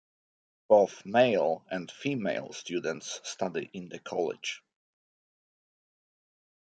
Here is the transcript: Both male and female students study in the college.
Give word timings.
Both 0.67 1.05
male 1.05 1.63
and 1.69 1.91
female 1.91 2.53
students 2.53 3.21
study 3.23 3.69
in 3.71 3.89
the 3.89 3.99
college. 3.99 4.63